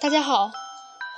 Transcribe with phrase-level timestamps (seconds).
[0.00, 0.50] 大家好，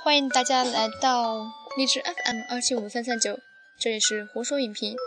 [0.03, 1.45] 欢迎大家来到
[1.77, 3.39] 荔枝 FM 二七五三三九，
[3.79, 4.97] 这里是胡说影评，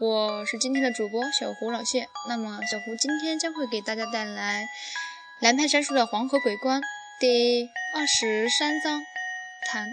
[0.00, 2.08] 我是今天的主播小胡老谢。
[2.30, 4.64] 那么小胡今天将会给大家带来
[5.42, 6.80] 南派三叔的《黄河鬼棺》
[7.20, 9.02] 第二十三章
[9.70, 9.86] 谈。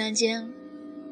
[0.00, 0.48] 混乱间，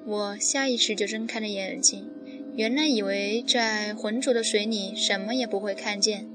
[0.06, 2.08] 我下意识就睁开了眼睛。
[2.56, 6.26] 原来以为在浑浊的水里什么也不会看见，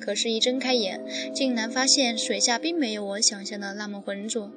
[0.00, 1.00] 可是，一睁开眼，
[1.32, 4.50] 竟然发现水下并没有我想象的那么浑浊，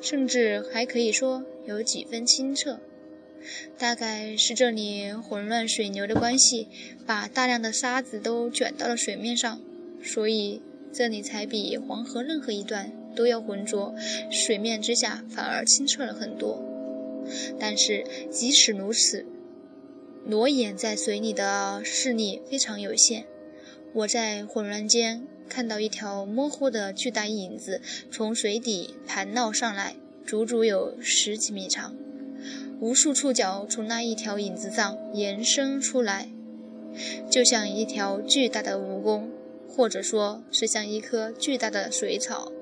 [0.00, 2.80] 甚至还可以说有几分清澈。
[3.78, 6.66] 大概是这里混乱水流的关系，
[7.06, 9.60] 把大量的沙子都卷到了水面上，
[10.02, 10.60] 所以
[10.92, 13.94] 这里才比黄河任何一段都要浑浊，
[14.32, 16.64] 水面之下反而清澈了很多。
[17.58, 19.26] 但是即使如此，
[20.24, 23.26] 裸眼在水里的视力非常有限。
[23.94, 31.96] 我在混乱间看到一条模糊的巨大影子从水底盘绕上来，足足有十几米长，
[32.80, 36.28] 无数触角从那一条影子上延伸出来，
[37.30, 39.28] 就像一条巨大的蜈蚣，
[39.66, 42.52] 或者说是像一棵巨大的水草。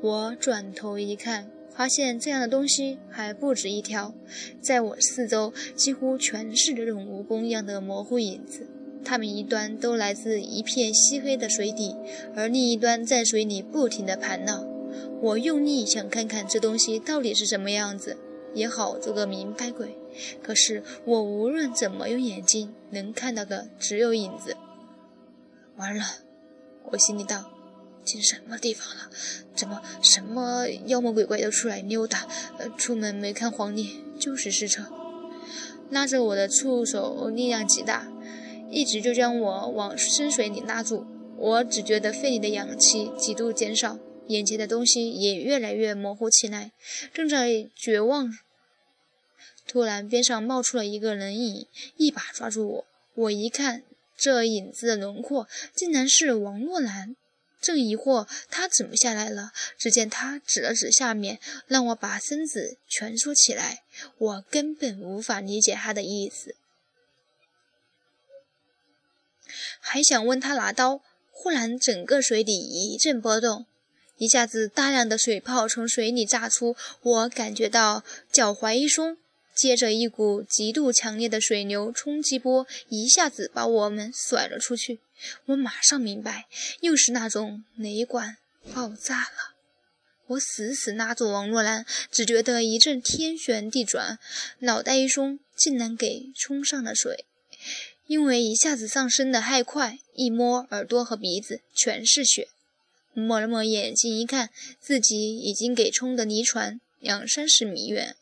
[0.00, 1.50] 我转头一看。
[1.74, 4.14] 发现这样的东西还不止一条，
[4.60, 8.66] 在我四周几乎全是这种蜈蚣一样的模糊影子，
[9.04, 11.96] 它们一端都来自一片漆黑的水底，
[12.34, 14.66] 而另一端在水里不停地盘绕。
[15.22, 18.16] 我用力想看看这东西到底是什么样子，
[18.54, 19.96] 也好做个明白鬼。
[20.42, 24.56] 可是我无论怎么用眼睛，能看到的只有影子。
[25.76, 26.04] 完了，
[26.90, 27.59] 我心里道。
[28.04, 29.10] 进什么地方了？
[29.54, 32.26] 怎么什么妖魔鬼怪都出来溜达？
[32.76, 34.92] 出门没看黄历，就是失策。
[35.90, 38.10] 拉着我的触手力量极大，
[38.70, 41.06] 一直就将我往深水里拉住。
[41.36, 46.72] 我只觉得肺里的氧气极度减少，眼前的东西也越来越模糊起来，
[47.12, 48.30] 正在绝望。
[49.66, 51.66] 突然，边上冒出了一个人影，
[51.96, 52.84] 一把抓住我。
[53.14, 53.82] 我一看，
[54.16, 57.16] 这影子的轮廓，竟然是王若兰。
[57.60, 63.82] 正疑惑他怎么下来了，只见他指了指下面，让我把身子蜷缩起来。
[64.16, 66.54] 我根本无法理解他的意思，
[69.78, 71.02] 还想问他拿刀。
[71.32, 73.64] 忽然，整个水底一阵波动，
[74.18, 79.16] 一下子大量的水泡从水里炸出，我感觉到脚踝一松。
[79.60, 85.00] 接着，一股极度强烈的水流冲击波一下子把我们甩了出去。
[85.44, 86.46] 我马上明白，
[86.80, 88.38] 又是那种雷管
[88.72, 89.56] 爆炸了。
[90.28, 94.18] 我死死拉住王若兰，只觉得一阵天旋地转，
[94.60, 97.26] 脑袋一松，竟然给冲上了水。
[98.06, 102.48] 因为一下子上升的太快，一摸耳朵和鼻子全是血。
[103.12, 104.48] 抹了抹眼睛，一看，
[104.80, 108.16] 自己已经给冲得离船两三十米远。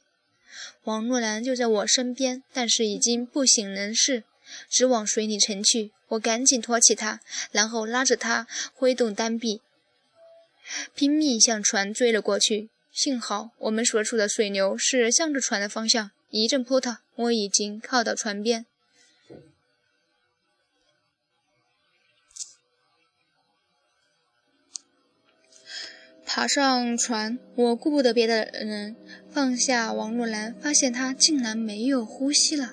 [0.88, 4.24] 王若兰就在我身边，但是已经不省人事，
[4.70, 5.92] 直往水里沉去。
[6.08, 7.20] 我赶紧托起她，
[7.52, 9.60] 然后拉着她挥动单臂，
[10.94, 12.70] 拼命向船追了过去。
[12.90, 18.64] 幸好我们所处的水流是向着船的方向，一阵扑腾，我已经靠到船边。
[26.24, 28.96] 爬上船，我顾不得别的人，
[29.30, 32.72] 放下王若兰，发现她竟然没有呼吸了，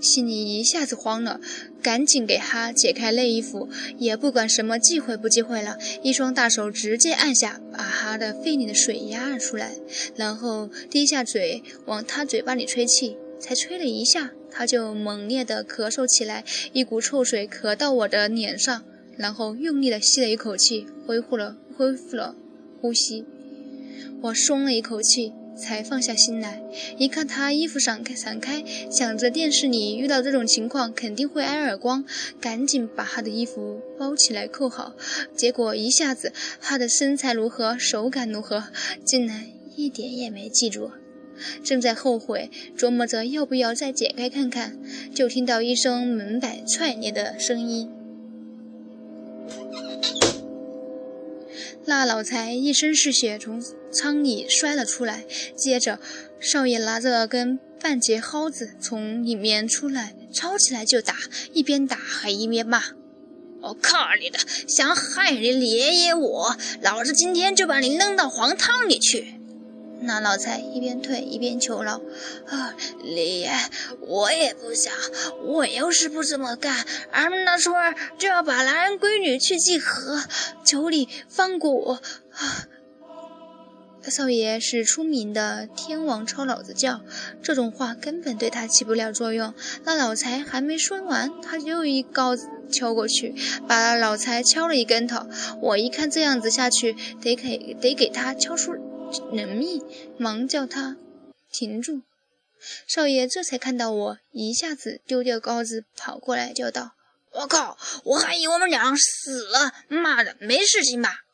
[0.00, 1.40] 心里一下子慌了，
[1.82, 3.68] 赶紧给她解开内衣服，
[3.98, 9.72] 也不管什么忌讳不忌讳了，一双大手直接按下，把她的肺里的水压了出来，
[10.14, 18.84] 然后低下嘴往她嘴巴里吹气，才吹了一下，她就猛烈地咳嗽起来，一股臭水咳到我的脸上，
[19.16, 22.36] 然后用力地吸了一口气，恢复了，恢复了。
[22.80, 23.24] 呼吸，
[24.22, 26.62] 我松了一口气，才放下心来。
[26.98, 32.04] 一看他衣服散开，散开，想着电视里遇到这种情况肯定会挨耳光，
[32.40, 34.94] 赶紧把他的衣服包起来扣好。
[35.36, 38.64] 结果一下子，他的身材如何，手感如何，
[39.04, 39.46] 竟然
[39.76, 40.90] 一点也没记住。
[41.64, 44.78] 正在后悔，琢磨着要不要再解开看看，
[45.14, 47.90] 就听到一声门板踹裂的声音。
[51.84, 55.24] 那老财一身是血，从舱里摔了出来。
[55.56, 55.98] 接着，
[56.38, 61.16] 少爷拿着根半截蒿子从里面出来，抄起来就打，
[61.52, 62.84] 一边打还一边骂
[63.62, 64.38] ：“我靠你的！
[64.68, 69.40] 想害你爷爷我，老子今天就把你扔到黄汤里去！”
[70.04, 72.00] 那老财一边退一边求饶
[72.48, 73.50] ：“啊，李爷，
[74.00, 74.92] 我也不想，
[75.44, 80.22] 我要是不这么干，俺们那村儿就要把男人闺女去祭河，
[80.64, 82.00] 求你放过我！”
[82.34, 82.66] 啊，
[84.08, 87.02] 少爷是出名的天王抄老子教，
[87.42, 89.54] 这种话根本对他起不了作用。
[89.84, 92.36] 那老财还没说完，他又一高
[92.70, 93.34] 敲过去，
[93.68, 95.26] 把老财敲了一跟头。
[95.60, 98.74] 我一看这样子下去，得给得给他敲出。
[99.32, 99.84] 人命，
[100.18, 100.96] 忙叫他
[101.50, 102.02] 停住。
[102.86, 106.92] 少爷这才看到我，一下子丢掉钩子，跑过来叫道
[107.32, 107.76] ：“我靠！
[108.04, 111.24] 我还以为我们俩死了，妈的，没事情吧？”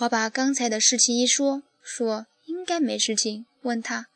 [0.00, 4.06] 我把刚才的事情一说，说应该没事情，问他：“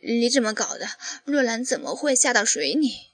[0.00, 0.86] 你怎么搞的？
[1.24, 3.05] 若兰怎么会下到水里？”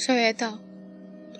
[0.00, 0.58] 少爷道：“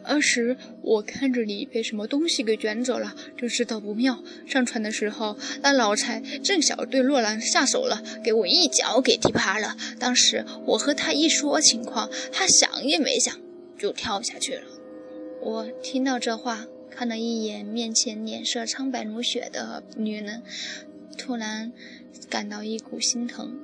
[0.05, 4.23] 当时我看着你被什么东西给卷走了，就知道不妙。
[4.47, 9.79] 上船的时候，那老财正巧对洛兰下手了，给我一脚给踢趴了。
[9.99, 13.35] 当时我和他一说情况，他想也没想
[13.79, 14.65] 就跳下去了。
[15.41, 20.43] 我听到这话，看了一眼面前脸色苍白如雪的女人，
[21.17, 21.73] 突然
[22.29, 23.59] 感到一股心疼。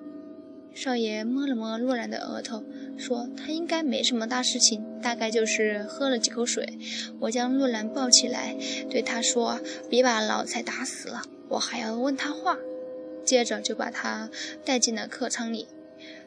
[0.73, 2.65] 少爷摸了摸洛兰的额头。”
[2.99, 6.79] 说他应该没什么大事情，大概就是喝了几口水。
[7.21, 8.57] 我将洛兰抱起来，
[8.91, 9.61] 对他说
[9.91, 12.57] ：“别把老财打死了，我还要问他话。”
[13.25, 14.31] 接着就把他
[14.65, 15.67] 带进了客舱里。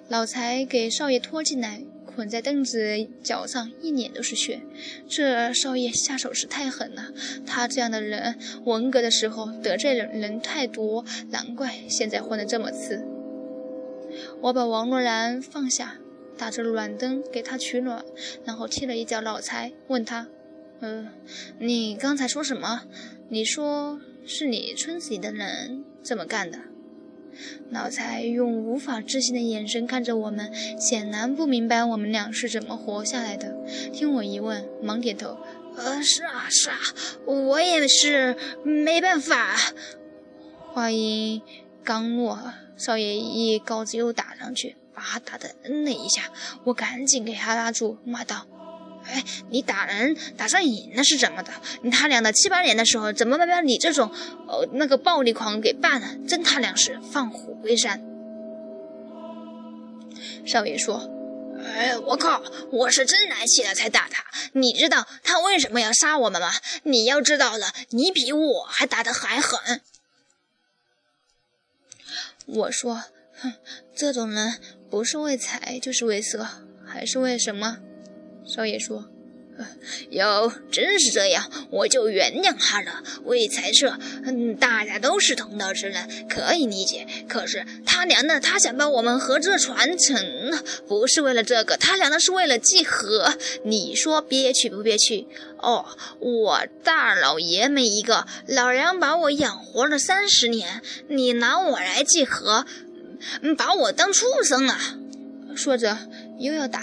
[0.10, 4.62] 老财给少爷拖进来，捆在凳子脚上，一脸都是血。
[5.08, 7.14] 这少爷下手是太狠了。
[7.46, 13.06] 他这样的人，文革的时候得罪人人太多，难怪现在混得这么次。
[14.42, 16.00] 我把王若兰放下。
[16.40, 18.04] 打着暖灯给他取暖，
[18.46, 20.28] 然后踢了一脚老财，问他
[20.80, 21.10] ：“呃，
[21.60, 22.84] 你刚才说什么？
[23.28, 26.60] 你说是你村子里的人这么干的？”
[27.70, 33.58] 老财用无法置信的眼神看着我们，显然不明白我们俩是怎么活下来的。
[33.92, 35.38] 听我一问，忙点头
[35.76, 36.78] ：“呃，是啊，是啊，
[37.26, 39.56] 我也是没办法。”
[40.72, 41.42] 话音
[41.84, 44.78] 刚落，少爷一高子又打上去。
[45.00, 46.24] 把他打的嗯了一下，
[46.66, 48.46] 我赶紧给他拉住，骂道
[49.08, 51.54] ：“哎，你打人打上瘾了是怎么的？
[51.84, 54.12] 你他娘的七八年的时候，怎么没把你这种
[54.50, 56.18] 呃那个暴力狂给办了？
[56.28, 58.04] 真他娘是放虎归山！”
[60.46, 61.10] 少爷说
[61.64, 62.44] ：“哎，我靠，
[62.74, 64.26] 我是真来气了才打他。
[64.52, 66.52] 你知道他为什么要杀我们吗？
[66.84, 69.80] 你要知道了，你比我还打得还狠。”
[72.48, 73.04] 我说
[73.42, 73.54] ：“哼，
[73.96, 74.56] 这种人。”
[74.90, 76.48] 不是为财，就是为色，
[76.84, 77.78] 还是为什么？
[78.44, 79.06] 少爷说
[80.10, 83.04] ：“要真是这样，我就原谅他了。
[83.26, 87.06] 为财色，嗯，大家都是同道之人，可以理解。
[87.28, 90.18] 可是他娘的，他想把我们合作传承，
[90.88, 93.38] 不是为了这个，他娘的是为了祭河。
[93.64, 95.28] 你说憋屈不憋屈？
[95.60, 95.86] 哦，
[96.20, 102.66] 我大老爷们一个，老娘把我养活了三十年，你拿我来祭河？”
[103.42, 104.98] 嗯，把我当畜生啊！
[105.56, 105.98] 说着
[106.38, 106.82] 又要打，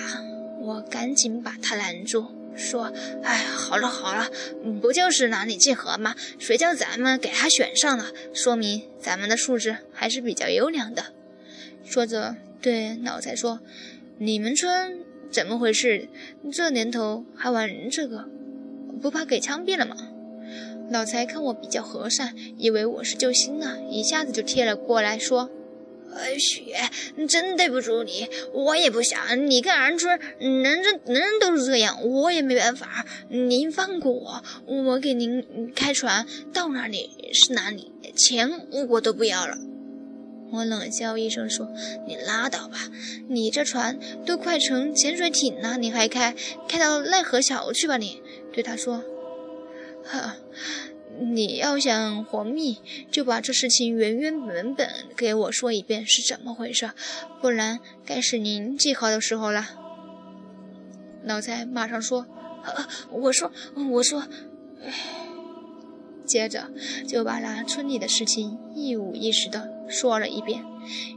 [0.61, 2.27] 我赶紧把他拦住，
[2.57, 4.29] 说：“哎，好了好了，
[4.83, 6.15] 不就是拿你祭河吗？
[6.39, 11.07] 谁叫咱们给他选上了，说明咱们的素质还是比较优良的。”
[11.85, 13.61] 说着对老财说
[14.19, 14.99] ：“你们村
[15.31, 16.09] 怎么回事？
[16.53, 18.29] 这年头还玩这个，
[19.01, 19.97] 不怕给枪毙了吗？”
[20.91, 25.51] 老财看我比较和善，以为我是救星呢，一下子就贴了过来，说。
[26.39, 26.77] 雪，
[27.29, 33.07] 真对不住你，我也不想你跟俺村人人人人都是这样，我也没办法。
[33.29, 38.51] 您放过我，我给您开船，到哪里是哪里，钱
[38.89, 39.57] 我都不要了。
[40.53, 41.69] 我冷笑一声说
[42.07, 42.89] ：“你拉倒吧，
[43.29, 46.37] 你这船都快成潜水艇了，你还开？
[46.69, 48.23] 开到奈何桥去吧！”你
[48.53, 49.03] 对他说
[50.05, 50.37] ：“呵。”
[51.19, 52.77] 你要想活命，
[53.11, 56.91] 就把这事情原原本本给我说一遍是怎么回事，
[57.41, 59.67] 不然该是您记号的时候了。
[61.25, 62.27] 老蔡马上说
[63.11, 63.51] ：“我说，
[63.91, 64.23] 我说，
[66.27, 66.71] 接着
[67.07, 70.65] 就把那村里的事情一五一十的说了一遍。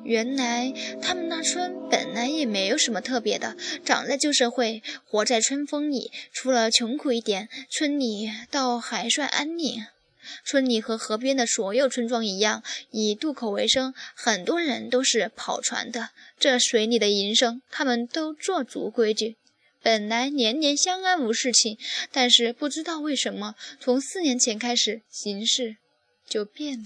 [0.04, 9.86] 原来他们那村本来也没有什么特别的，长在旧社会，活在春风里，除了穷苦一点，村里倒还算安宁。
[10.46, 12.62] 村里和河边的所有村庄一样，
[12.92, 16.10] 以渡口为生，很多人都是跑船的。
[16.38, 19.38] 这水里的营生，他们都做足规矩。
[19.82, 21.78] 本来年年相安无事情，
[22.12, 25.78] 但是不知道为什么，从四年前开始，形势
[26.28, 26.86] 就变了。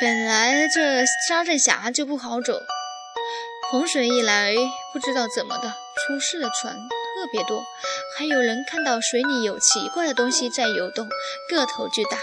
[0.00, 2.60] 本来这沙镇峡就不好走。
[3.70, 4.54] 洪水一来，
[4.92, 7.64] 不知道怎么的，出事的船特别多，
[8.18, 11.08] 还有人看到水里有奇怪的东西在游动，
[11.48, 12.18] 个头巨大。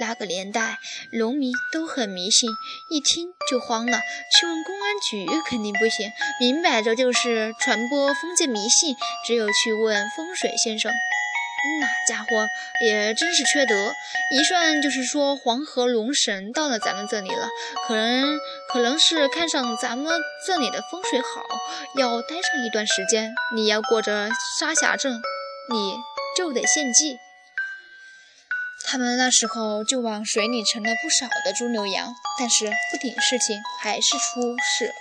[0.00, 0.78] 那个年代，
[1.12, 2.50] 农民都很迷信，
[2.88, 4.00] 一听就慌了，
[4.34, 8.96] 去问公安局肯定不行，明摆着就是传播封建迷信，
[9.26, 10.90] 只有去问风水先生。
[11.80, 12.48] 那家伙
[12.84, 13.92] 也真是缺德，
[14.32, 17.48] 一算就是说黄河龙神到了咱们这里了，
[17.86, 18.40] 可能
[18.72, 20.12] 可能是看上咱们
[20.44, 21.44] 这里的风水好，
[21.96, 23.32] 要待上一段时间。
[23.54, 25.22] 你要过着沙峡镇，
[25.70, 25.94] 你
[26.36, 27.18] 就得献祭。
[28.92, 34.92] 他们那时候就往水里沉了不少的猪牛羊，但是不顶事情还是出事。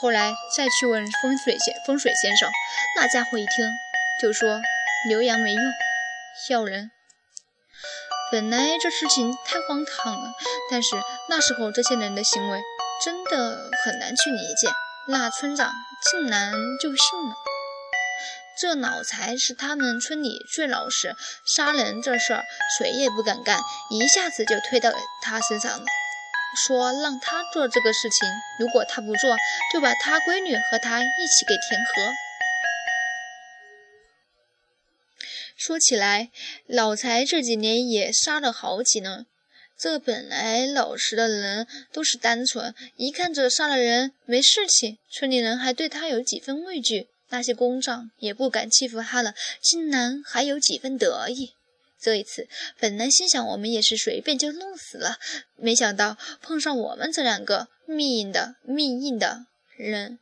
[0.00, 2.50] 后来再去问风水先风水先生，
[2.96, 3.70] 那家伙一听
[4.20, 4.60] 就说。
[5.06, 5.62] 牛羊没用，
[6.48, 6.90] 要人。
[8.32, 10.32] 本来这事情太荒唐了，
[10.70, 10.96] 但是
[11.28, 12.58] 那时候这些人的行为
[13.04, 14.66] 真的很难去理解。
[15.06, 15.70] 那村长
[16.10, 17.34] 竟然就信了。
[18.56, 22.44] 这老财是他们村里最老实，杀人这事儿
[22.78, 23.58] 谁也不敢干，
[23.90, 24.92] 一下子就推到
[25.22, 25.84] 他身上了，
[26.64, 28.28] 说让他做这个事情，
[28.60, 29.36] 如果他不做，
[29.72, 32.12] 就把他闺女和他一起给填河。
[35.56, 36.30] 说起来，
[36.66, 39.26] 老财这几年也杀了好几呢。
[39.76, 51.54] 这本来老实的人都是单纯，一看这杀了人没事情，村里人还对他有几分畏惧，那些工匠也不敢欺负他了，竟然还有几分得意。
[52.00, 55.18] 这一次，本来心想我们也是随便就弄死了，
[55.56, 60.18] 没想到碰上我们这两个命硬的命硬的人。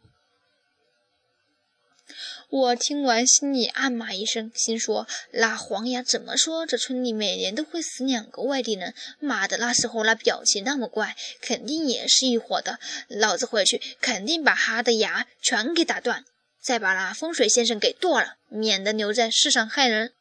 [2.51, 6.67] 我听完，心里暗骂一声，心说：“那黄牙怎么说？
[6.67, 12.79] 这村里每年都会死两个外地人，妈的，那时候那表情那么怪，肯定也是一伙的。
[13.09, 16.27] 老子回去肯定把他的牙全给打断，
[16.63, 20.13] 再把那风水先生给剁了，免得留在世上害人。”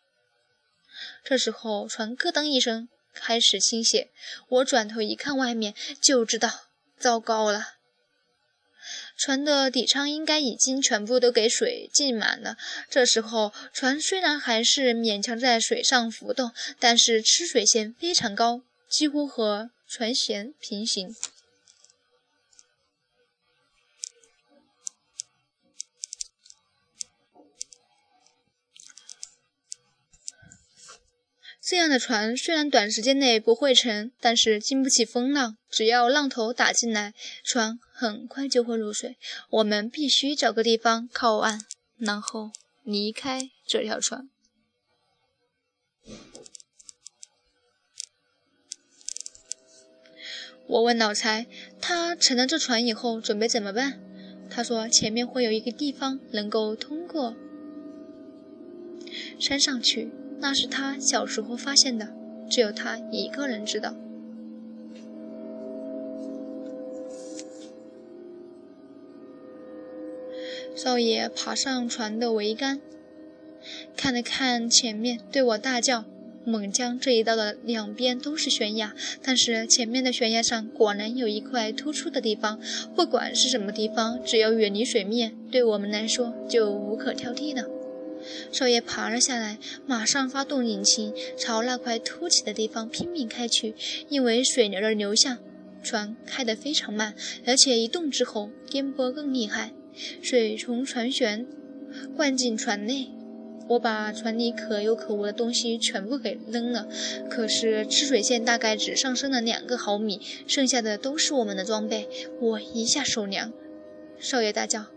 [1.24, 4.10] 这时候，船咯噔一声开始倾斜，
[4.50, 6.62] 我转头一看，外面就知道
[6.98, 7.75] 糟糕了。
[9.15, 12.57] 船的底舱应该已经全部都给水浸满了。
[12.89, 21.15] 这时候，船虽然还是勉强在水上浮动，但是吃水线非常高，几乎和船舷平行。
[31.63, 35.58] 这样的船虽然短时间内不会沉，但是经不起风浪。
[35.70, 37.13] 只要浪头打进来，
[37.44, 39.18] 船很快就会入水。
[39.51, 41.62] 我们必须找个地方靠岸，
[41.98, 42.51] 然后
[42.84, 44.27] 离开这条船。
[50.68, 51.46] 我问老柴，
[51.80, 54.01] 他乘了这船以后准备怎么办？
[54.50, 57.36] 他说前面会有一个地方能够通过
[59.39, 60.12] 山上去。
[60.41, 62.10] 那是他小时候发现的，
[62.50, 63.95] 只有他一个人知道。
[70.75, 72.81] 少爷爬上船的桅杆，
[73.95, 76.05] 看了看前面，对我大叫
[76.43, 82.60] ：“猛将这一道的两边都是悬崖，但是前面的悬崖上果然有一块突出的地方。
[82.95, 87.69] 不管是什么地方，只要远离水面，对我们来说就无可挑剔了。”
[88.51, 93.75] 少爷爬了下来，马上发动引擎，朝那块凸起的地方拼命开去。
[94.10, 95.38] 因为水流的流向，
[95.84, 99.74] 船开得非常慢，而且一动之后颠簸更厉害，
[100.22, 101.46] 水从船舷
[102.16, 103.10] 灌进船内。
[103.68, 106.90] 我把船里可有可无的东西全部给扔了，
[107.30, 112.10] 可是吃水线大概只上升了两个毫米，剩下的都是我们的装备。
[112.42, 113.54] 我一下手凉，
[114.20, 114.88] 少爷大叫。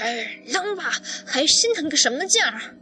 [0.00, 0.90] 哎，扔吧，
[1.26, 2.74] 还心疼个什么劲儿？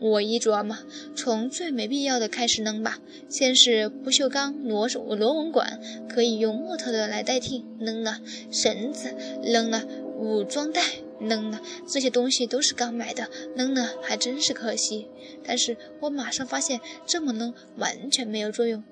[0.00, 0.76] 我一琢磨，
[1.16, 2.98] 从最没必要的开始扔吧。
[3.26, 8.20] 先是不锈钢螺螺纹管，可以用木头的来代替，扔了；
[8.52, 9.80] 绳子扔了；
[10.18, 10.82] 武装带
[11.18, 15.08] 扔了，这些东西都是刚买的，扔了还真是可惜。
[15.42, 18.84] 但是我马上发现，这么扔完全没有作用。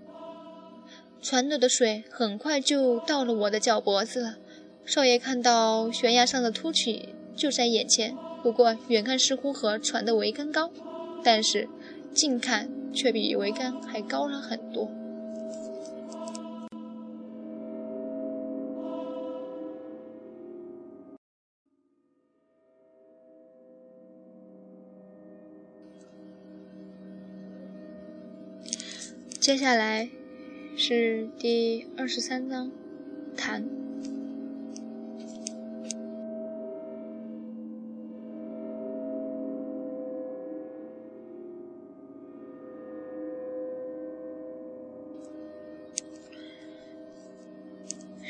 [1.20, 4.36] 船头的水很快就到了我的脚脖子了。
[4.86, 10.70] 少爷看到悬崖上的凸起就在眼前，不过远看似乎和船的桅杆高，
[11.22, 11.68] 但是
[12.14, 14.90] 近看却比桅杆还高了很多。
[29.38, 30.08] 接下来
[30.76, 32.72] 是第二十三章，
[33.36, 33.85] 谈。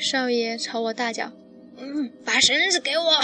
[0.09, 1.33] 少爷朝我大叫
[1.75, 3.19] ：“嗯，把绳子给我！”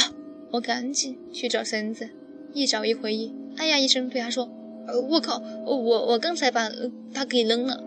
[0.51, 2.09] 我赶紧去找绳子，
[2.51, 4.49] 一找一回忆，哎呀一声，对他说。
[4.85, 5.41] 呃，我靠！
[5.65, 6.69] 我我刚才把
[7.13, 7.81] 他给扔了。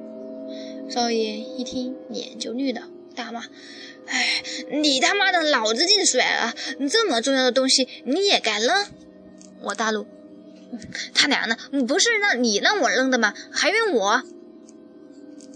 [0.89, 3.45] 少爷一听脸就绿了，大骂
[4.09, 4.43] ：“哎，
[4.81, 6.55] 你他妈的脑子进水了！
[6.89, 8.75] 这么重要的东西你也敢扔？”
[9.61, 10.07] 我大怒
[11.13, 13.35] ：“他娘的，不是让你让我扔的吗？
[13.53, 14.23] 还怨我？”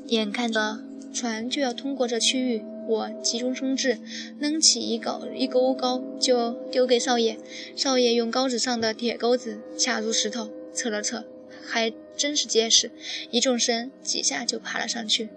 [0.09, 0.80] 眼看着
[1.14, 4.00] 船就要通过这区域，我急中生智，
[4.40, 7.38] 扔起一钩一钩钩就丢给少爷。
[7.76, 10.50] 少爷用钩子上的铁钩子卡住石头。
[10.73, 11.25] 测了测，
[11.62, 12.90] 还真是结实，
[13.30, 15.28] 一纵身几下就爬了上去。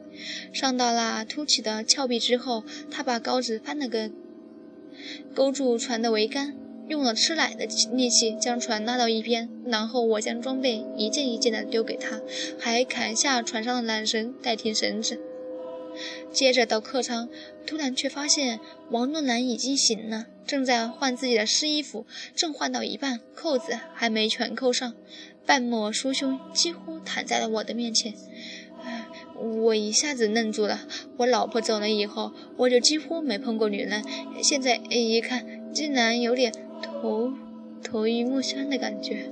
[0.52, 4.10] 上到了凸起的峭壁之后，他把钩子翻了个，
[5.36, 6.56] 勾住船的桅杆，
[6.88, 9.48] 用了吃奶的力气将船拉到一边。
[9.66, 12.22] 然后我将装备一件一件的丢给他，
[12.60, 15.20] 还砍下船上的缆绳代替绳子。
[16.34, 17.30] 接着到客舱，
[17.66, 18.60] 突然却发现
[18.90, 24.94] 王诺兰已经醒了，正在换自己的湿衣服，正换到一半，扣子还没全扣上，
[25.46, 28.14] 半抹酥胸几乎躺在了我的面前。
[29.36, 30.88] 我一下子愣住了。
[31.18, 34.04] 我老婆走了以后，我就几乎没碰过女人，
[34.42, 37.32] 现在一看，竟然有点头
[37.84, 39.32] 头晕目眩的感觉。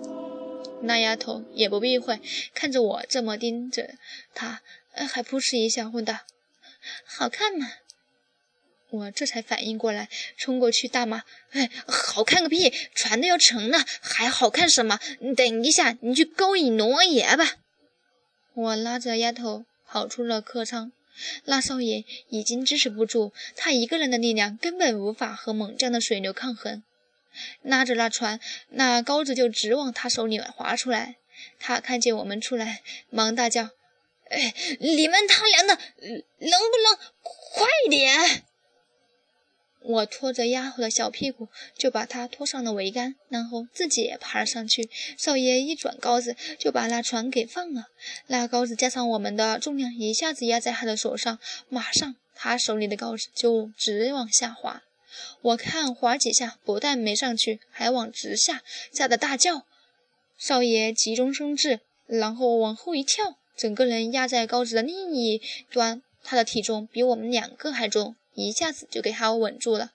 [0.83, 2.19] 那丫头也不避讳，
[2.53, 3.91] 看着我这么盯着
[4.33, 4.61] 她，
[4.91, 6.15] 还扑哧一笑，问道。
[7.05, 7.71] 好看吗？
[8.89, 12.73] 我这才反应过来，冲过去大骂：“哎，好看个屁！
[12.93, 14.99] 船都要沉了，还好看什么？
[15.37, 17.55] 等一下，你去勾引龙王爷吧！”
[18.53, 20.91] 我拉着丫头跑出了客舱，
[21.45, 26.83] 那少爷已经支持不住，他一个人的力量根本无法和猛将的水流抗衡，
[27.61, 28.41] 拉着那船，
[28.71, 31.15] 那钩子就直往他手里划出来。
[31.59, 33.69] 他看见我们出来，忙大叫。
[34.31, 38.43] 哎，你们他娘的，能不能快点？
[39.83, 44.87] 我拖着丫头的小屁股，就把她拖上了桅杆，然后自己也爬了上去。
[45.17, 47.87] 少爷一转钩子，就把那船给放了。
[48.27, 54.83] 那钩子加上我们的重量，一下子压在他的手上，马上他手里的钩子就直往下滑。
[55.41, 58.61] 我看滑几下，不但没上去，还往直下，
[58.93, 59.65] 吓得大叫。
[60.37, 63.35] 少爷急中生智，然后往后一跳。
[63.55, 69.91] 整个人压在高子的另一端，他的体重比我们两个还重，一下子就给他稳住了。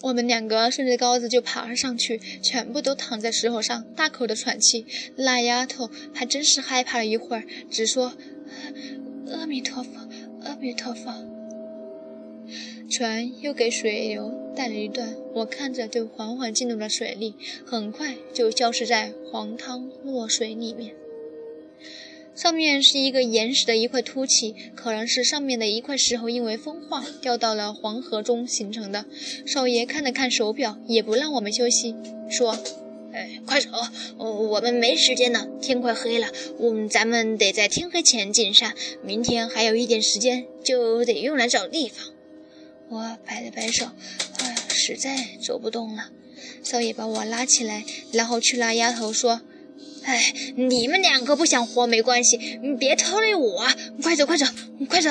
[0.00, 4.84] 我们两个顺着高子就爬了上去，全部都躺在石头上，大口的喘气。
[5.16, 8.12] 那丫头还真是害怕了一会儿，只说
[9.30, 10.08] ：“阿弥陀佛，
[10.42, 11.14] 阿弥陀佛。”
[12.92, 20.94] 船又给水流带了一段，我看着就缓缓进入了水里，很快就消失在黄汤落水里面。
[22.34, 29.06] 上面是一个岩石的一块凸起，可能是上面的一块石头因为风化掉到了黄河中形成的。
[29.46, 31.94] 少爷看了看手表，也不让我们休息，
[32.28, 32.58] 说
[33.14, 33.70] ：“哎，快走，
[34.18, 36.28] 我们没时间了，天快黑了，
[36.58, 42.12] 我们咱们得在天黑前进山，明天还有一点时间，就得用来找地方。”
[42.92, 43.86] 我摆了摆手，
[44.40, 46.10] 哎，实在走不动了。
[46.62, 49.40] 少爷把我拉起来，然后去拉丫头，说
[50.04, 53.66] ：“哎，你们两个不想活没关系，你别拖累我，
[54.02, 54.44] 快走，快走，
[54.90, 55.08] 快走！”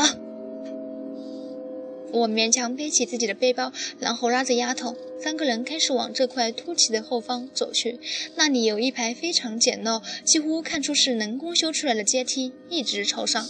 [2.13, 7.99] 我勉强背起自己的背包，然后拉着丫头，三个人开始往这块凸起的后方走去。
[8.35, 13.43] 那里有一排非常简陋，几乎看出是人工修出来的阶梯，一直朝上。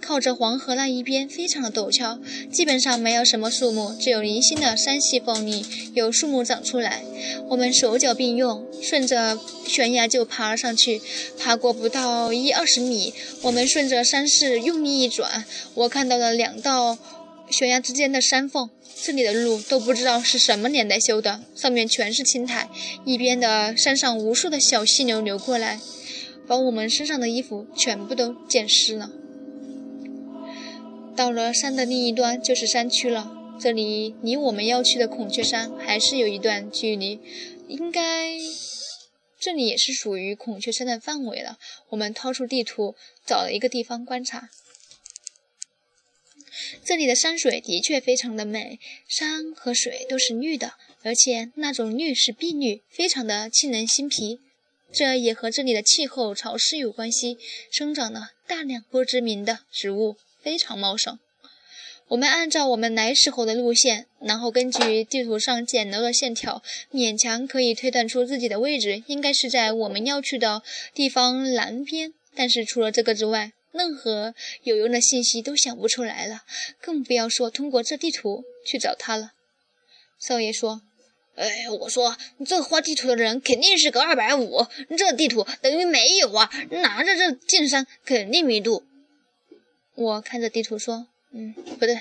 [0.00, 2.18] 靠着黄河那一边非常的陡峭，
[2.50, 7.04] 基本上没有什么树木，只有零星的山隙缝里有树木长出来。
[7.48, 11.00] 我们手脚并用，顺着悬崖就爬了上去。
[11.38, 16.98] 爬过不到一二十米，我们顺着山势用力一转，我看到了两道
[17.50, 18.70] 悬崖之间的山缝。
[19.02, 22.68] 这里的路都不知道是什么年代修的，上面全是青苔，
[23.04, 25.80] 一边的山上无数的小溪流流过来，
[26.46, 29.10] 把我们身上的衣服全部都溅湿了。
[31.20, 33.30] 到了山的另一端就是山区了，
[33.60, 37.20] 这里离我们要去的孔雀山还是有一段距离，
[37.68, 38.38] 应该
[39.38, 41.58] 这里也是属于孔雀山的范围了。
[41.90, 42.94] 我们掏出地图，
[43.26, 44.48] 找了一个地方观察。
[46.82, 54.40] 这里的山水的确非常的美，山和水都是绿的，而且那种绿是碧绿，非常的沁人心脾。
[54.90, 57.36] 这也和这里的气候潮湿有关系，
[57.70, 61.18] 生长了大量不知名的植物，非常茂盛。
[62.08, 66.60] 我们按照我们来时候的路线，然后根据地图上简陋的线条，
[66.92, 72.12] 勉强可以推断出自己的位置应该是在我们要去的地方南边。
[72.34, 76.42] 但是除了这个之外，任何有用的信息都想不出来了，
[76.80, 79.30] 更不要说通过这地图去找他了。
[80.18, 80.82] 少爷说
[81.36, 84.66] ：“哎，我说这画地图的人肯定是个二百五，
[84.98, 86.50] 这地图等于没有啊！
[86.70, 88.82] 拿着这进山肯定迷路。”
[90.00, 92.00] 我看着地图说：“嗯，不对，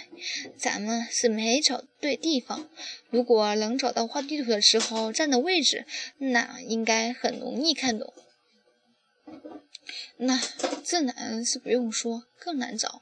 [0.57, 2.69] 咱们是没找对地方。
[3.09, 5.85] 如果能找到画地图的时候站的位置，
[6.17, 8.13] 那应该很容易看懂。”
[10.15, 10.41] 那
[10.85, 13.01] 这难是不用说，更难找。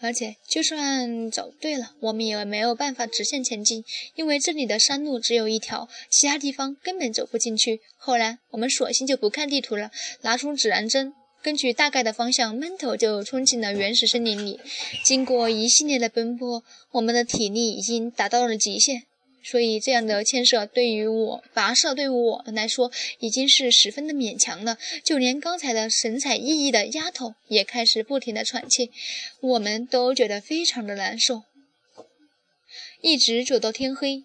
[0.00, 7.80] 而且就算找对了，我们也没有办法直线前进，因为这里的山路只有一条，其他地方根本走不进去。
[7.96, 9.90] 后来我们索性就不看地图了，
[10.22, 14.58] 拿出指南针，根据大概的方向，闷头就冲进了原始森林里。
[15.04, 19.04] 经过一系列的奔波，我们的体力已经达到了极限。
[19.44, 24.76] 所以，这样的牵涉对于我跋涉对于我们来说已经是十分的勉强了。
[25.02, 28.90] 就连刚才的神采奕奕的丫头也开始不停的喘气，
[29.40, 31.44] 我们都觉得非常的难受。
[33.00, 34.24] 一直走到天黑，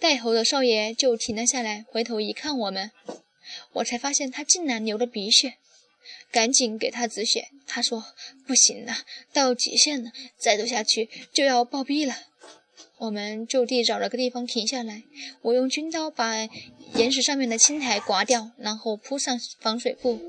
[0.00, 2.90] 带头的少爷就停了下来，回头一看我们，
[3.74, 5.54] 我才发现他竟然流了鼻血，
[6.30, 7.48] 赶紧给他止血。
[7.66, 8.04] 他说
[8.46, 8.98] ：“不行了，
[9.32, 12.14] 到极限了，再走下去就要暴毙了。”
[12.98, 15.02] 我们就地找了个地方停下来，
[15.40, 16.48] 我用军刀把
[16.94, 20.20] 岩石上面的青苔刮掉，然后铺上防水布。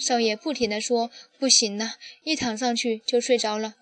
[0.00, 3.74] 少爷不停地说：“不行了，一躺上去就睡着了。”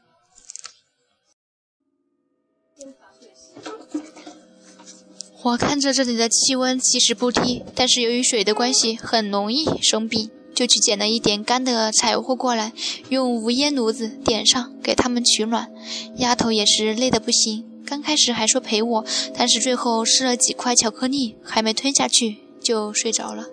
[5.45, 12.73] 我看着这里的气温其实不低，但是由于水的关系，很容易生病，就去捡了一点干的柴火过来，
[13.11, 15.71] 用无烟炉子点上，给他们取暖。
[16.17, 17.67] 丫头也是累得不行。
[17.85, 19.05] 刚开始还说陪我，
[19.37, 23.45] 但是最后吃了几块巧克力，还没吞下去就睡着了。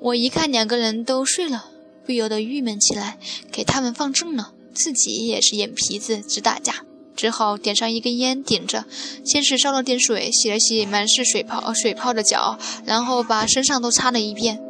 [0.00, 1.66] 我一看两个人都睡了，
[2.06, 3.18] 不由得郁闷起来，
[3.52, 6.86] 给他们放正了，自己也是眼皮子直打架，
[7.18, 8.84] 只好点上一根烟顶着。
[9.24, 14.62] 先是烧了点水，洗了洗满是水泡水泡的脚，然后把身上都擦了一遍。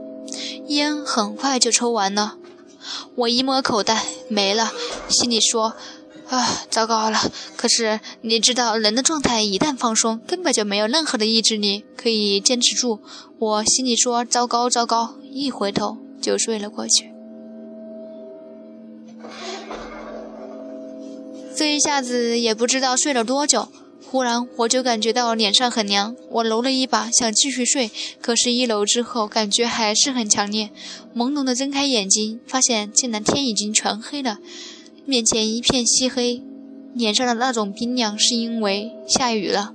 [0.69, 2.37] 烟很快就抽完了，
[3.17, 4.73] 我一摸口袋没了，
[5.11, 5.75] 心里说。
[6.31, 7.19] 啊，糟糕了！
[7.57, 13.01] 可是你知道，人的状态一旦放松，根本就没有任何的意志力可以坚持住。
[13.39, 15.15] 我心里说：糟糕，糟糕！
[15.23, 17.08] 一回头就睡了过去。
[21.59, 23.67] 这一下子也不知道睡了多久，
[24.07, 27.91] 忽然我就感觉到脸上很凉，我揉了一把，想继续睡，
[28.21, 30.71] 可是，一揉之后感觉还是很强烈。
[31.17, 34.39] 朦胧的睁开眼睛，发现竟然天已经全黑了。
[35.05, 36.45] 面前一片漆黑，
[36.95, 39.75] 脸上的那种冰凉是因为下雨了。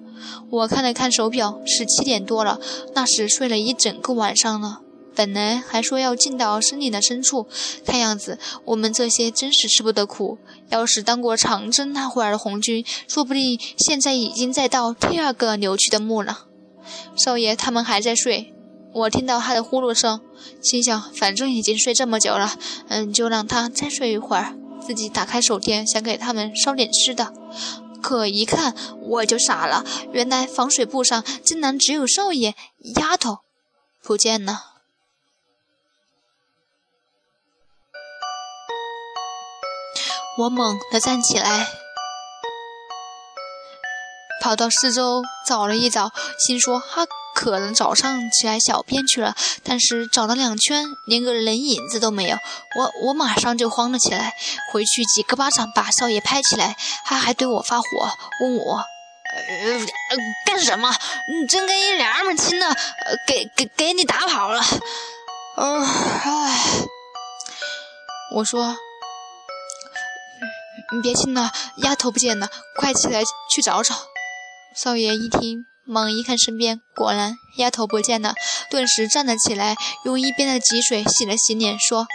[0.51, 2.61] 我看了看手表，是七点多了，
[2.95, 4.82] 那时睡了一整个晚上了。
[5.15, 7.47] 本来还说要进到森林的深处，
[7.85, 10.37] 看样子我们这些真是吃不得苦。
[10.69, 16.45] 要是当过长征那会儿的红军，说不定现在已经在到第二个扭曲的墓了。
[17.15, 18.53] 少爷他们还在睡，
[18.93, 20.19] 我听到他的呼噜声，
[20.61, 22.57] 心想反正已经睡这么久了，
[22.89, 24.55] 嗯，就让他再睡一会儿。
[24.85, 27.31] 自己打开手电，想给他们烧点吃的，
[28.01, 32.53] 可一看我就傻了，原来防水布上竟然只有少爷、
[32.95, 33.37] 丫头
[34.03, 34.72] 不见了。
[40.35, 41.67] 我猛地站起来，
[44.41, 52.37] 跑到四周找了一找，心说：“他，可能早上起来小便去了，但是找了两圈，连个人影子都没有。
[52.75, 54.33] 我我马上就慌了起来，
[54.71, 57.85] 回去几个巴掌把少爷拍起来，他还对我发火，
[58.41, 59.79] 问我，呃，
[60.47, 60.89] 干什么？
[60.89, 62.73] 你真跟一娘们亲呢，
[63.27, 64.59] 给给给你打跑了。
[65.57, 66.59] 呃，唉，
[68.35, 68.75] 我说，
[70.93, 73.95] 你别亲了，丫头不见了，快起来去找找。
[74.75, 75.65] 少爷一听。
[75.85, 78.35] 猛一看身边，果然丫头不见了，
[78.69, 79.75] 顿时站了起来，
[80.05, 82.07] 用一边的积水洗了洗脸，说：“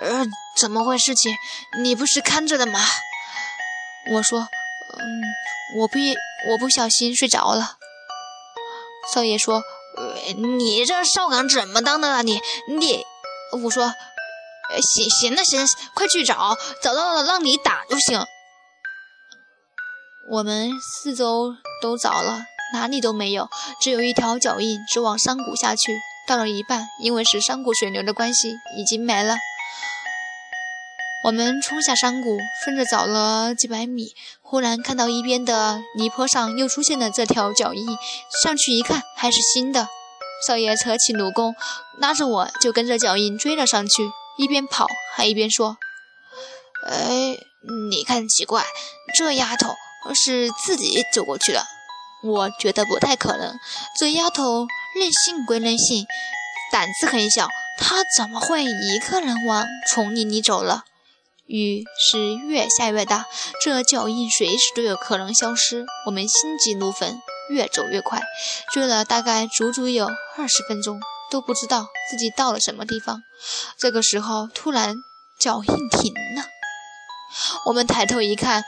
[0.00, 0.24] 呃，
[0.56, 1.14] 怎么回事？
[1.14, 1.36] 情
[1.82, 2.80] 你不是看着的吗？”
[4.14, 4.40] 我说
[4.98, 5.98] ：“嗯，我不，
[6.52, 7.76] 我不小心睡着了。”
[9.12, 9.62] 少爷说
[9.98, 12.22] ：“呃，你这少岗怎么当的啊？
[12.22, 13.04] 你你……”
[13.62, 13.94] 我说
[14.80, 18.24] ：“行行了，行，快去找，找到了让你打就行。”
[20.30, 22.46] 我们四周都找了。
[22.74, 23.50] 哪里都没有，
[23.82, 25.94] 只有一条脚印直往山谷下去。
[26.26, 29.36] 到了一半，因为是山谷水流的关系，已经没了。
[31.26, 37.86] 我们冲下山谷，顺着找了几百米，忽然看到一边的泥坡上又出现了这条脚印。
[38.42, 39.88] 上去一看，还是新的。
[40.46, 41.54] 少爷扯起弩弓，
[41.98, 45.76] 拉着我就跟着脚印追了上去，一边跑还一边说
[46.88, 47.36] ：“哎，
[47.90, 48.64] 你看奇怪，
[49.14, 49.74] 这丫头
[50.14, 51.64] 是自己走过去的。”
[52.24, 53.58] 我觉得不太可能，
[53.98, 56.06] 这丫头任性归任性，
[56.70, 60.84] 胆子很小，她怎么会一个人往丛林里走了？
[61.46, 63.26] 雨是越下越大，
[63.60, 65.84] 这脚印随时都有可能消失。
[66.06, 68.22] 我们心急如焚，越走越快，
[68.72, 71.00] 追了大概足足有二十分钟，
[71.32, 73.22] 都不知道自己到了什么地方。
[73.78, 74.94] 这个时候，突然
[75.40, 76.44] 脚印停了，
[77.64, 78.62] 我们抬头一看。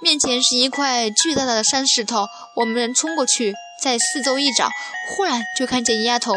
[0.00, 2.26] 面前是一块巨大的山石头，
[2.56, 4.70] 我们冲过去，在四周一找，
[5.08, 6.34] 忽然就看见丫头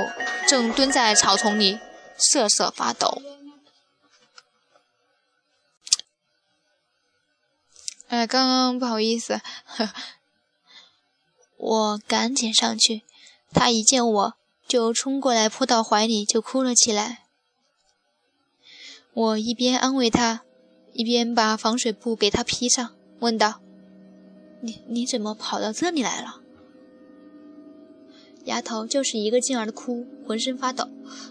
[0.47, 1.77] 正蹲在草丛里，
[2.17, 3.21] 瑟瑟发抖。
[8.07, 9.41] 哎，刚刚不好意思，
[11.57, 13.03] 我赶紧上去，
[13.53, 14.33] 她一见我
[14.69, 17.23] 就冲过来扑到怀里，就哭了起来。
[19.15, 20.43] 我一边安慰他，
[20.93, 22.91] 一边把防水布给他披上。
[23.17, 23.61] 问道
[24.61, 26.41] ：“你你怎么跑到这里来了？”
[28.45, 30.87] 丫头就是一个劲儿的哭，浑身发抖。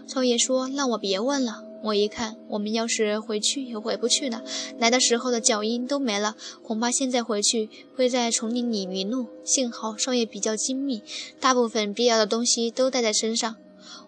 [0.08, 4.42] 少爷说：“让我别问了。”我一看，我们要是回去也回不去了。
[4.78, 9.26] 来的时候的脚印都没了，恐怕现在回去会在丛林里迷路。
[9.44, 11.02] 幸好少爷比较精密，
[11.38, 13.56] 大部分必要的东西都带在身上。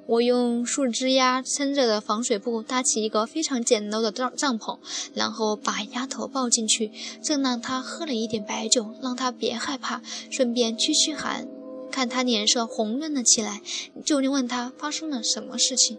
[0.06, 4.78] 我用树枝丫撑着的防水布搭起一个非常简陋的帐帐篷，
[5.14, 6.90] 然后把丫头抱进去，
[7.22, 11.46] 正让她喝了一点白酒，让她别害怕，顺便驱驱寒。
[11.92, 13.62] 看她脸色红润了起来，
[14.04, 15.98] 就问她发生了什么事情。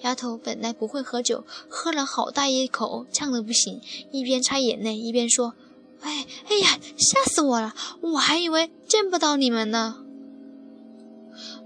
[0.00, 3.80] 丫头本来不会喝酒，喝了好大一口，呛得不行，
[4.10, 5.54] 一边擦眼泪一边说
[6.00, 7.74] ：“哎，哎呀，吓死我了！
[8.00, 10.04] 我还以为见不到你们呢。”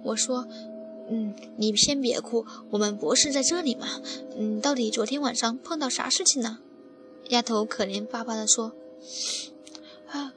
[0.05, 0.47] 我说。
[1.07, 3.87] 嗯，你先别哭，我们不是在这里吗？
[4.38, 6.61] 嗯，到底昨天晚上碰到啥事情呢？
[7.29, 8.73] 丫头可怜巴巴地说
[10.09, 10.33] ：“啊，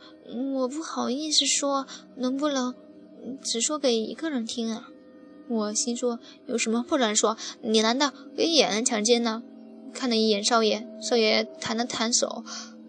[0.58, 2.76] 我不好意思说，能不能
[3.42, 4.90] 只说给一个人听啊？”
[5.50, 7.38] 我心说：“有什么不能说？
[7.62, 9.44] 你难道也能强奸呢？”
[9.94, 12.44] 看了一眼少爷，少爷弹了弹手，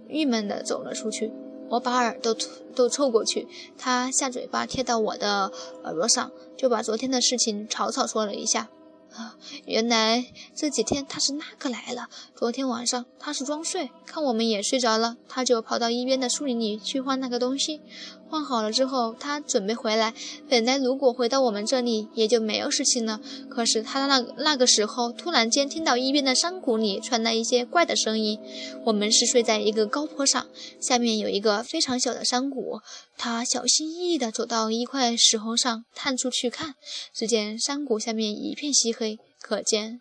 [0.08, 1.32] 郁闷地走了出去。
[1.70, 2.36] 我把耳朵
[2.74, 5.52] 都凑过去，他下嘴巴贴到我的
[5.84, 8.68] 耳朵上，就把昨天的事情草草说了一下。
[9.14, 12.08] 啊，原来这几天他是那个来了。
[12.34, 17.80] 昨天晚上他是装睡，看我们也睡着了，他就跑到一边的树林里去换那个东西。
[18.28, 20.12] 换好了之后，他准备回来。
[20.48, 23.20] 本来如果回到我们这里，也就没有事情了。
[23.48, 28.38] 可是他的那那个时候，突然间听到一边的山谷里传来一些怪的声音。
[28.84, 30.46] 我们是睡在一个高坡上，
[30.80, 32.80] 下面有一个非常小的山谷。
[33.16, 36.74] 他小心翼翼地走到一块石头上，探出去看，
[37.14, 40.00] 只见山谷下面一片漆黑，可见，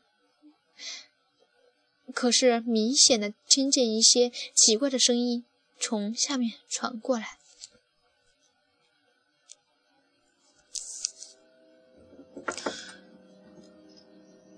[2.14, 5.46] 可是明显的听见一些奇怪的声音
[5.80, 7.38] 从下面传过来。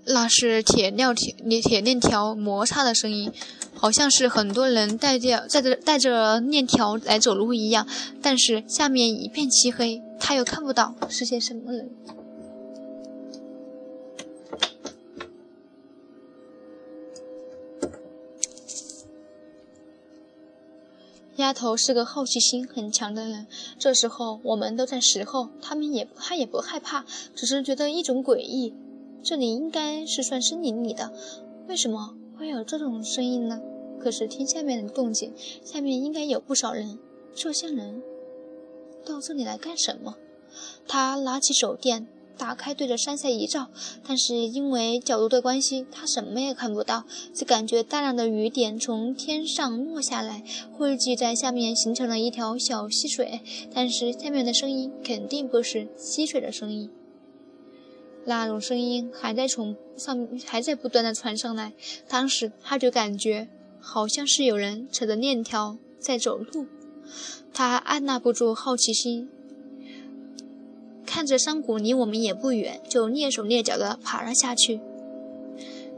[0.06, 3.32] 那是铁料铁铁链条摩擦的声音，
[3.76, 7.88] 好像是很多人带着带着带着链条来走路一样。
[8.22, 11.92] 但是下面一片漆黑，他又看不到是些什么人。
[21.40, 23.48] 丫头是个好奇心很强的人，
[23.78, 28.74] 这时候我们都在石后，他们也他也不害怕，只是觉得一种诡异。
[29.24, 31.14] 这里应该是算森林里的，
[31.70, 33.62] 为什么会有这种声音呢？
[34.02, 37.00] 可是听下面的动静，下面应该有不少人。
[37.34, 38.04] 这些人
[39.06, 40.18] 到这里来干什么？
[40.88, 42.06] 他拿起手电。
[42.40, 43.68] 打开，对着山下一照，
[44.08, 53.42] 但是因为角度的关系，他什么也看不到，只感觉大量的雨点从天上落下来，汇聚在下面，形成了一条小溪水。
[53.74, 56.90] 但是下面的声音肯定不是溪水的声音，
[58.26, 61.74] 那种声音还在从上，还在不断的传上来。
[62.08, 63.50] 当时他就感觉
[63.82, 66.68] 好像是有人扯着链条在走路，
[67.54, 69.30] 他按捺不住好奇心。
[71.10, 74.80] 看着山谷离我们也不远，就蹑手蹑脚地爬了下去，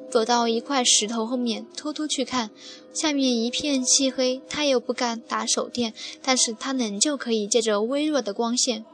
[0.09, 2.49] 走到一块石头后面，偷偷去看，
[2.93, 4.41] 下面一片漆黑。
[4.49, 8.85] 他又不敢打手电，但是他仍旧可以借着微弱的光线，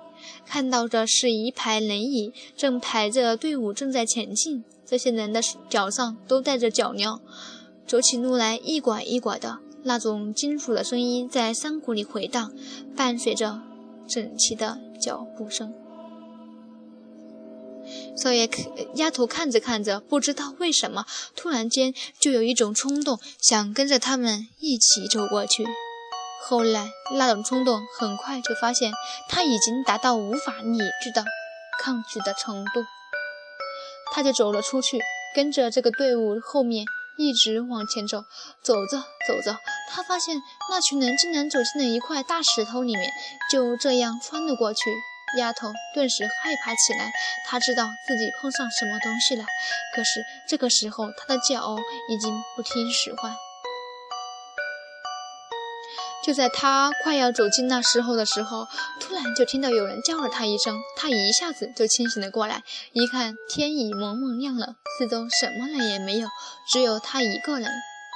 [0.44, 4.64] 看到的是一排人影，正排着队伍正在前进。
[4.88, 7.20] 这些人的脚上都带着脚镣，
[7.86, 12.52] 走起路来一拐一拐的，那种金属的声音在山谷里回荡，
[12.96, 13.62] 伴随着
[14.08, 15.72] 整齐的脚步声。
[18.16, 18.50] 少爷
[18.96, 25.66] 丫头看着看着，不知道为什么，突然间就有一种冲动，想跟着他们一起走过去。
[26.44, 28.92] 后来那种冲动很快就发现，
[29.30, 31.26] 他已经达到无法理智的
[31.84, 32.86] 抗拒的程度。
[34.14, 35.00] 他就走了出去，
[35.36, 36.86] 跟着这个队伍后面
[37.18, 38.24] 一直往前走。
[38.64, 38.98] 走着
[39.28, 39.58] 走着，
[39.90, 43.12] 他发现那群人竟然走进了一块大石头里面，
[43.52, 44.80] 就这样穿了过去。
[45.36, 47.12] 丫头顿时害怕起来，
[47.46, 49.44] 她知道自己碰上什么东西了。
[49.94, 51.78] 可是这个时候，她的脚
[52.10, 53.36] 已经不听使唤。
[56.24, 58.68] 就在她快要走进那石头的时候，
[59.00, 62.64] 突然就听到有人叫了她一声，她一下子就清醒了过来。
[62.94, 66.28] 一看天已蒙蒙亮了，四周什么人也没有，
[66.72, 67.70] 只有她一个人。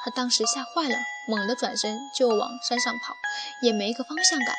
[0.03, 0.95] 她当时吓坏了，
[1.29, 3.15] 猛地转身就往山上跑，
[3.61, 4.55] 也没个方向感。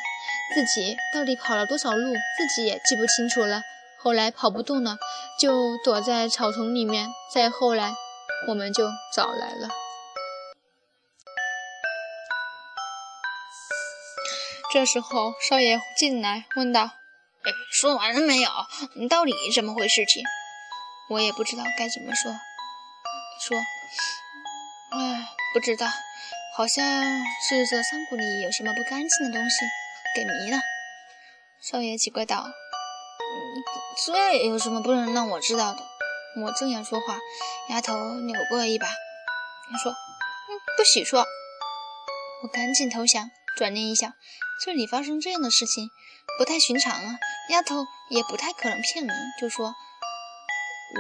[0.53, 3.63] 自己到底跑了多少路，自己也记不清楚了。
[3.99, 4.99] 后来跑不动了，
[5.39, 7.09] 就躲在草丛里面。
[7.33, 7.95] 再后来，
[8.49, 9.69] 我们就找来了。
[14.73, 16.91] 这时候，少爷进来问道
[17.45, 18.51] ：“哎，说完了没有？
[18.95, 20.05] 你到底怎么回事？
[20.07, 20.23] 情
[21.11, 22.33] 我也不知道该怎么说。
[23.41, 23.59] 说，
[24.91, 25.87] 哎，不知道，
[26.57, 26.85] 好像
[27.49, 29.57] 是这山谷里有什么不干净的东西。”
[30.15, 30.59] 给迷了，
[31.63, 32.51] 少爷奇怪道
[34.07, 35.83] ：“这有什么不能让我知道的？”
[36.43, 37.19] 我正要说话，
[37.69, 39.93] 丫头扭过一把，他说
[40.49, 41.27] ：“嗯，不许说。”
[42.43, 44.13] 我赶紧投降，转念一想，
[44.65, 45.89] 这里发生这样的事情
[46.39, 47.19] 不太寻常啊，
[47.51, 49.75] 丫头也不太可能骗人，就说：“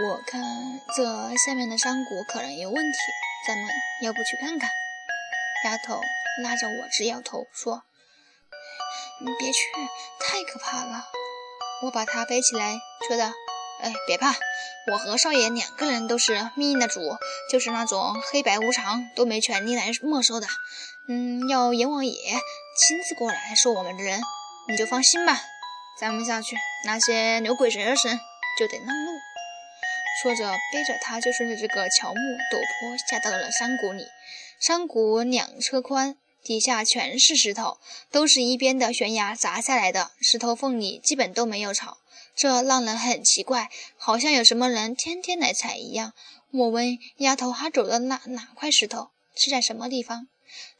[0.05, 0.43] 我看
[0.97, 2.99] 这下面的山谷可能有问题，
[3.47, 3.69] 咱们
[4.03, 4.71] 要不去看看？”
[5.65, 6.01] 丫头
[6.43, 7.83] 拉着我直摇头说。
[9.25, 9.59] 你别去，
[10.19, 11.05] 太可怕了！
[11.85, 13.31] 我把他背起来，说道
[13.81, 14.35] ：“哎，别怕，
[14.91, 17.01] 我和少爷两个人都是命运的主，
[17.49, 20.49] 就是那种黑白无常都没权利来没收的。
[21.09, 24.21] 嗯，要阎王爷亲自过来收我们的人，
[24.69, 25.41] 你就放心吧。
[26.01, 28.19] 咱们下去，那些牛鬼蛇神
[28.59, 29.13] 就得让路。”
[30.21, 34.05] 说着，背着他就顺着这个乔木陡坡下到了山谷里。
[34.61, 36.17] 山谷两车宽。
[36.43, 37.79] 底下全是石头，
[38.11, 41.99] 都是一边的悬崖砸下来的，石头缝里基本都没有草，
[42.35, 46.13] 这让人很奇怪，好像有什么人天天来踩一样。
[46.51, 50.29] 我问丫头，她走的哪哪块石头是在什么地方？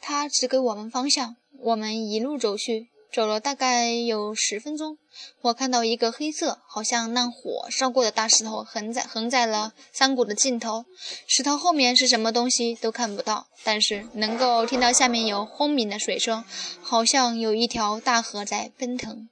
[0.01, 2.89] 她指给我们方向，我们一路走去。
[3.13, 4.97] 走了大概有十分钟，
[5.43, 10.87] 我看到一个黑色，好像烂火烧过的大石头横在横在了山谷的尽头。
[11.27, 16.43] 石头后面是什么东西都看不到，但是能够听到下面有轰鸣的水声，
[16.81, 19.29] 好像有一条大河在奔腾。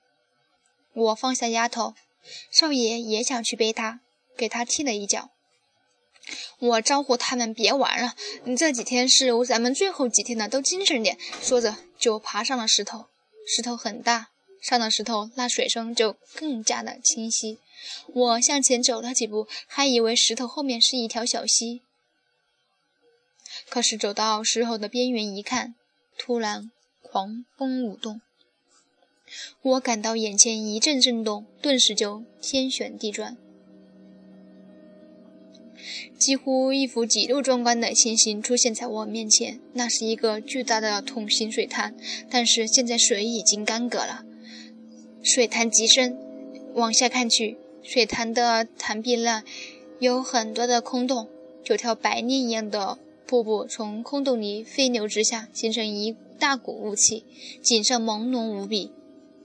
[0.92, 1.94] 我放下丫头，
[2.52, 4.00] 少爷也想去背她，
[4.36, 5.30] 给她踢了一脚。
[6.58, 8.14] 我招呼他们别玩了，
[8.44, 11.16] 你这几天是咱们最后几天了，都精神点。
[11.40, 13.06] 说着就爬上了石头。
[13.46, 14.30] 石头很大，
[14.60, 17.58] 上了石头，那水声就更加的清晰。
[18.06, 21.82] 我向前走了几步，还以为石头后面是一条小溪。
[23.68, 25.74] 可是走到石头的边缘一看，
[26.16, 26.70] 突然
[27.02, 28.20] 狂风舞动，
[29.62, 33.36] 我感到眼前一阵震动，顿时就天旋地转。
[36.18, 39.60] 几乎一幅极度壮观的情形出现在我面前。
[39.72, 41.94] 那是一个巨大的桶形水潭，
[42.30, 44.24] 但是现在水已经干涸了。
[45.22, 46.16] 水潭极深，
[46.74, 49.42] 往下看去，水潭的潭壁那
[49.98, 51.28] 有很多的空洞，
[51.62, 57.24] 九条白练一样的瀑布从空洞里飞流直下，形成一大股雾气，
[57.62, 58.90] 景色朦胧无比。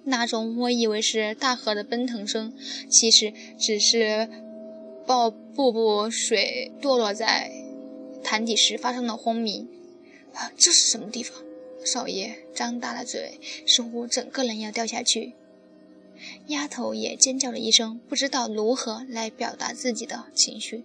[0.07, 2.53] 那种我以为是大河的奔腾声，
[2.88, 4.29] 其实只是
[5.06, 7.51] 爆瀑布水堕落在
[8.24, 9.68] 潭底时发生的轰鸣。
[10.34, 11.43] 啊，这是什么地方？
[11.86, 15.34] 少爷张大了嘴，似乎整个人要掉下去。
[16.47, 20.84] 丫头也尖叫了一声，不知道如何来表达自己的情绪。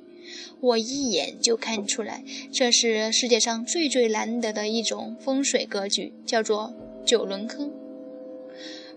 [0.61, 6.75] 我一眼就看出来，这是世界上最最难得的一种风水格局，叫做
[7.07, 7.73] 九轮坑。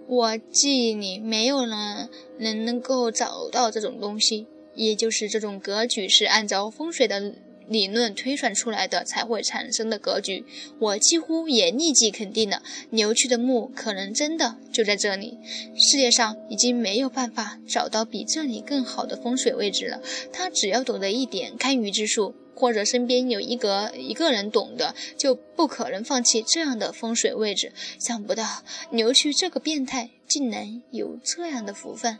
[0.05, 7.33] 我记忆里没有人人能够找到这种东西，也就是这种格局是按照风水的
[7.67, 10.45] 理论推算出来的才会产生的格局。
[10.79, 15.37] 我几乎也立即肯定了，牛去的墓可能真的就在这里。
[15.75, 20.01] 世界上已经没有办法找到比这里更好的风水位置了。
[20.31, 22.35] 他只要懂得一点堪舆之术。
[22.55, 27.73] 或者身边有一个一个人懂的，就不可能放弃这样的风水位置。
[27.97, 32.19] 想不到牛区这个变态竟然有这样的福分，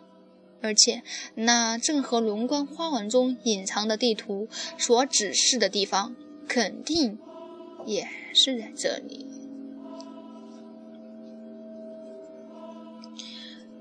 [0.63, 1.03] 而且
[1.35, 4.47] 那正和龙观花纹中隐藏的地图
[4.77, 6.15] 所指示的地方，
[6.47, 7.19] 肯定
[7.85, 9.27] 也是在这里。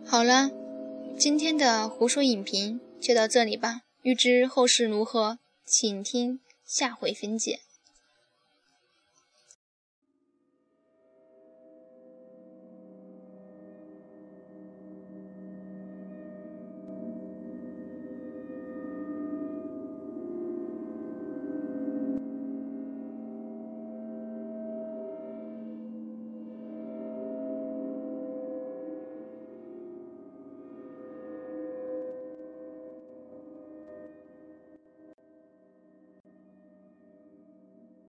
[0.05, 0.51] 好了，
[1.17, 3.83] 今天的胡说影评就到这里吧。
[4.03, 5.39] 欲知后事如何？
[5.65, 7.61] 请听下回分解。